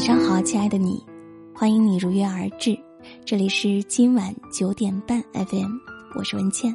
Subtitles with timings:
[0.00, 1.04] 晚上好，亲爱的你，
[1.54, 2.74] 欢迎你如约而至。
[3.22, 5.76] 这里是今晚九点半 FM，
[6.16, 6.74] 我是文倩。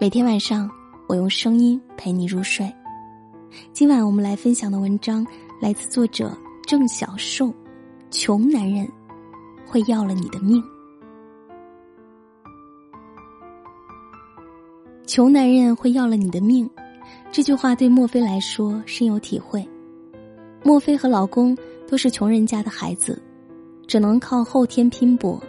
[0.00, 0.68] 每天晚上，
[1.06, 2.68] 我用声音陪你入睡。
[3.72, 5.24] 今晚我们来分享的文章
[5.60, 7.54] 来自作者郑小寿。
[8.10, 8.84] 穷男人
[9.64, 10.60] 会要了你的命。
[15.06, 16.68] 穷男人会要了你的命，
[17.30, 19.64] 这句话对墨菲来说深有体会。
[20.64, 21.56] 墨菲和老公。
[21.88, 23.20] 都是穷人家的孩子，
[23.86, 25.42] 只能靠后天拼搏。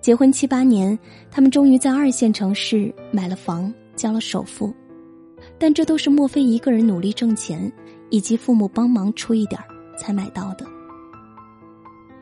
[0.00, 0.96] 结婚七八年，
[1.30, 4.72] 他们终于在二线城市买了房，交了首付。
[5.58, 7.70] 但这都是莫非一个人努力挣钱，
[8.10, 9.60] 以及父母帮忙出一点
[9.96, 10.64] 才买到的。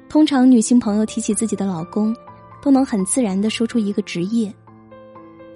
[0.08, 2.16] 通常女性朋友提起自己的老公，
[2.62, 4.52] 都能很自然的说出一个职业。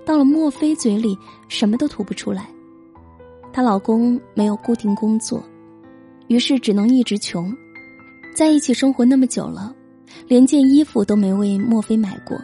[0.05, 1.17] 到了莫非嘴里，
[1.49, 2.49] 什么都吐不出来。
[3.53, 5.43] 她老公没有固定工作，
[6.29, 7.55] 于是只能一直穷。
[8.35, 9.75] 在一起生活那么久了，
[10.27, 12.41] 连件衣服都没为墨菲买过，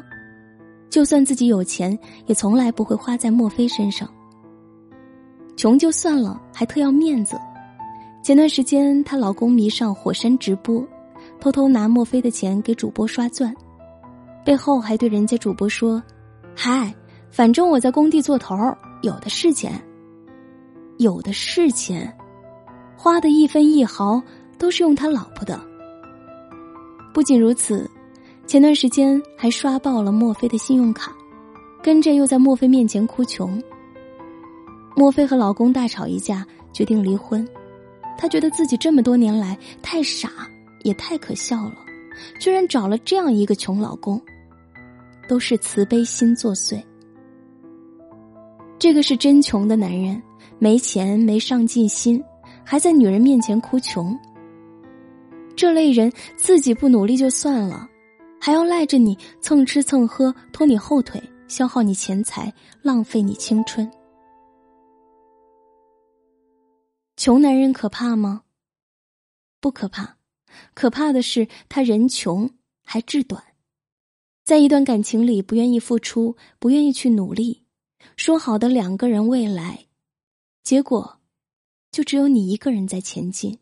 [0.90, 4.08] 就算自己有钱，也从来不会花在墨菲身上。
[5.56, 7.38] 穷就算了，还特要面子。
[8.22, 10.84] 前段时间，她老公迷上火山直播，
[11.40, 13.54] 偷偷拿墨菲的钱给主播刷钻，
[14.44, 16.02] 背后还对人家主播说
[16.54, 16.92] ：“嗨，
[17.30, 18.56] 反正我在工地做头，
[19.02, 19.72] 有的是钱，
[20.98, 22.12] 有的是钱，
[22.96, 24.20] 花的一分一毫
[24.58, 25.58] 都是用他老婆的。”
[27.16, 27.90] 不仅如此，
[28.46, 31.16] 前段时间还刷爆了墨菲的信用卡，
[31.82, 33.58] 跟着又在墨菲面前哭穷。
[34.94, 37.48] 墨菲和老公大吵一架，决定离婚。
[38.18, 40.28] 她觉得自己这么多年来太傻，
[40.82, 41.76] 也太可笑了，
[42.38, 44.20] 居然找了这样一个穷老公，
[45.26, 46.78] 都是慈悲心作祟。
[48.78, 50.22] 这个是真穷的男人，
[50.58, 52.22] 没钱没上进心，
[52.62, 54.14] 还在女人面前哭穷。
[55.56, 57.88] 这类人自己不努力就算了，
[58.38, 62.52] 还要赖着你蹭吃蹭喝，拖你后腿，消耗你钱财，
[62.82, 63.90] 浪费你青春。
[67.16, 68.42] 穷男人可怕吗？
[69.58, 70.18] 不可怕，
[70.74, 72.50] 可怕的是他人穷
[72.84, 73.42] 还志短，
[74.44, 77.64] 在一段感情里不愿意付出，不愿意去努力，
[78.16, 79.86] 说好的两个人未来，
[80.62, 81.18] 结果
[81.90, 83.58] 就只有你一个人在前进。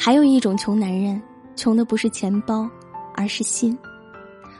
[0.00, 1.20] 还有一种穷男人，
[1.56, 2.70] 穷的不是钱包，
[3.16, 3.76] 而是心。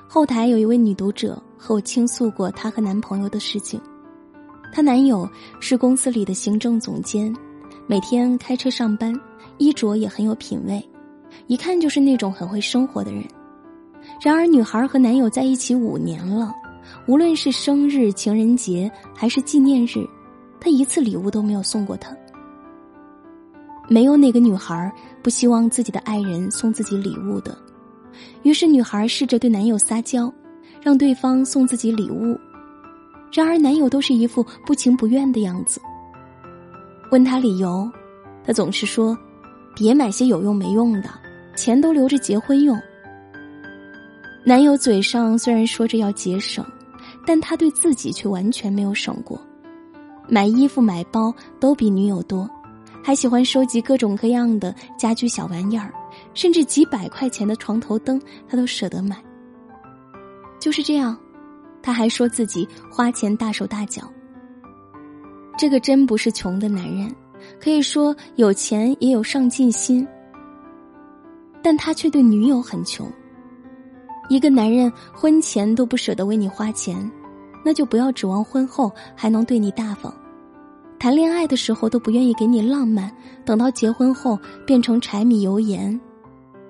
[0.08, 3.80] 后台有一位女读者和我倾诉过她和男朋友的事情。
[4.72, 7.32] 她男友是公司里的行政总监，
[7.86, 9.14] 每天开车上班，
[9.58, 10.84] 衣着也很有品味，
[11.46, 13.24] 一看就是那种很会生活的人。
[14.20, 16.52] 然而，女孩和男友在一起五年了，
[17.06, 20.04] 无论是生日、情人节还是纪念日，
[20.58, 22.12] 他一次礼物都没有送过她。
[23.88, 27.56] 没有哪个女孩不希望自己的爱人送自己礼物的，
[28.42, 30.32] 于是女孩试着对男友撒娇，
[30.82, 32.38] 让对方送自己礼物。
[33.32, 35.80] 然而男友都是一副不情不愿的样子。
[37.10, 37.90] 问他理由，
[38.44, 39.16] 他总是说
[39.74, 41.08] ：“别买些有用没用的，
[41.56, 42.78] 钱都留着结婚用。”
[44.44, 46.64] 男友嘴上虽然说着要节省，
[47.26, 49.40] 但他对自己却完全没有省过，
[50.28, 52.48] 买衣服买包都比女友多。
[53.08, 55.90] 还喜欢收集各种各样的家居小玩意儿，
[56.34, 59.16] 甚至几百块钱的床头灯，他都舍得买。
[60.60, 61.18] 就是这样，
[61.80, 64.02] 他还说自己花钱大手大脚。
[65.56, 67.10] 这个真不是穷的男人，
[67.58, 70.06] 可以说有钱也有上进心，
[71.62, 73.10] 但他却对女友很穷。
[74.28, 77.10] 一个男人婚前都不舍得为你花钱，
[77.64, 80.14] 那就不要指望婚后还能对你大方。
[80.98, 83.10] 谈恋爱的时候都不愿意给你浪漫，
[83.44, 85.98] 等到结婚后变成柴米油盐，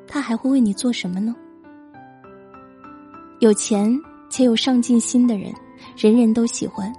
[0.07, 1.35] 他还会为你做什么呢？
[3.41, 5.51] 有钱且有上进心的人，
[5.97, 6.93] 人人都喜欢。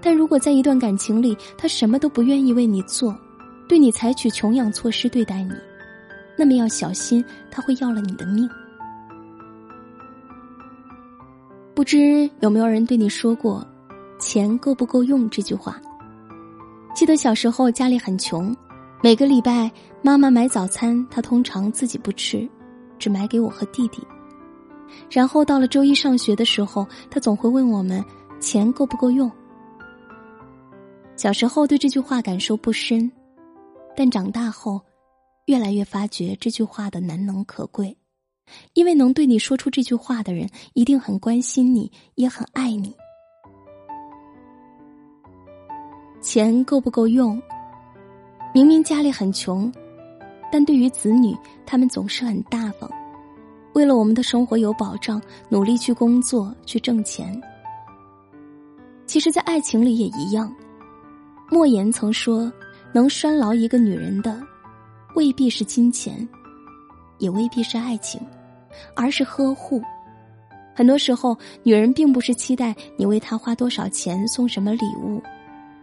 [0.00, 3.16] 但如果在一段感情里，他什么都不愿意为你做，
[3.68, 5.52] 对你采取穷养措施对待你，
[6.36, 8.48] 那么要小心，他会要了你的命。
[11.72, 13.64] 不知有没有人对你说过
[14.18, 15.80] “钱够不够用”这句话？
[16.94, 18.56] 记得小时候家里很穷，
[19.02, 19.68] 每个礼拜
[20.00, 22.48] 妈妈买早餐，她通常自己不吃，
[23.00, 24.00] 只买给我和弟弟。
[25.10, 28.02] 然后到了周一上学的时候，她总会问我们
[28.40, 29.28] 钱够不够用。
[31.16, 33.10] 小时候对这句话感受不深，
[33.96, 34.80] 但长大后，
[35.46, 37.96] 越来越发觉这句话的难能可贵，
[38.74, 42.94] 因为能对你说出这句话的人，一定很关心你，也很爱你。
[46.24, 47.40] 钱够不够用？
[48.54, 49.70] 明明家里很穷，
[50.50, 51.36] 但对于子女，
[51.66, 52.90] 他们总是很大方，
[53.74, 57.38] 为了我们的生活有保障，努力去工作去挣钱。
[59.06, 60.50] 其实，在爱情里也一样。
[61.50, 62.50] 莫言曾说
[62.90, 64.40] ：“能拴牢一个女人的，
[65.14, 66.26] 未必是金钱，
[67.18, 68.18] 也未必是爱情，
[68.96, 69.82] 而是呵护。
[70.74, 75.22] 很多时候，女人并不是期待你为她花多少钱、送什么礼物，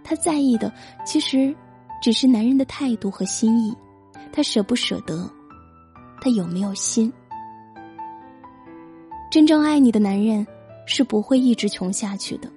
[0.03, 0.71] 她在意的
[1.05, 1.55] 其实
[2.01, 3.75] 只是男人的态度和心意。
[4.33, 5.29] 他舍不舍得，
[6.21, 7.11] 他有没有心？
[9.29, 10.45] 真正爱你的男人
[10.85, 12.49] 是不会一直穷下去的。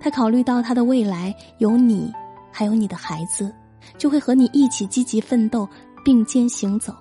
[0.00, 2.12] 他考虑到他的未来有你。”
[2.54, 3.50] 还有你的孩子，
[3.96, 5.66] 就会和你一起积极奋斗，
[6.04, 6.94] 并肩行走。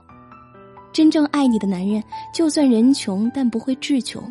[0.93, 2.01] 真正爱你的男人，
[2.33, 4.23] 就算人穷，但不会志穷，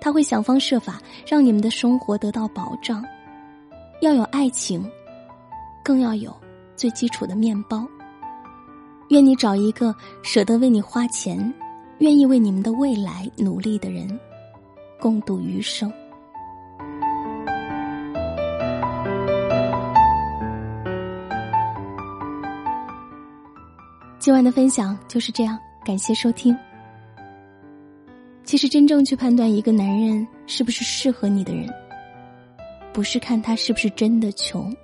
[0.00, 3.04] 他会想方设法让你们的生活得到保障。
[4.00, 4.88] 要有爱情，
[5.82, 6.34] 更要有
[6.76, 7.86] 最基础的面包。
[9.08, 11.52] 愿你找一个舍得为你花钱、
[11.98, 14.08] 愿意为你们的未来努力的人，
[15.00, 15.92] 共度余生。
[24.18, 26.56] 今晚的分享就是这样，感谢收听。
[28.42, 31.72] 其实，真正去判断一个男人是不是适合你的人，
[32.96, 34.74] 不是看他是不是真的穷，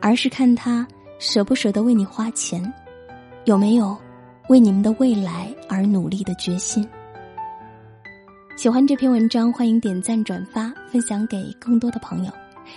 [0.00, 2.72] 而是看他舍不舍得为你花钱，
[3.44, 3.94] 有没有
[4.48, 6.88] 为你们的未来而努力的决心。
[8.56, 12.32] 喜欢这篇文章，欢迎点赞、转发、分享给更多的朋友。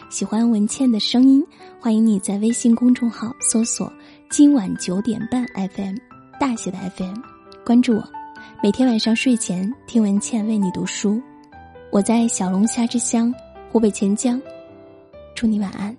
[0.09, 1.41] 喜欢文倩的声音，
[1.79, 3.89] 欢迎你在微信公众号搜索。
[4.29, 5.95] 今晚九点半，FM，
[6.37, 7.15] 大写的 FM，
[7.65, 8.03] 关注我，
[8.61, 11.21] 每天晚上睡前听文倩为你读书。
[11.89, 13.33] 我在小龙虾之乡，
[13.71, 14.41] 湖北潜江，
[15.43, 15.97] 祝你晚安。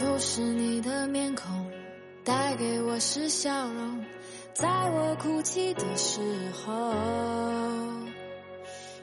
[0.00, 1.68] 又是你的面孔，
[2.22, 4.04] 带给我是笑容，
[4.52, 6.20] 在我哭泣的时
[6.52, 6.94] 候；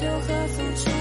[0.00, 0.97] 就和付出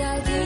[0.00, 0.37] I did.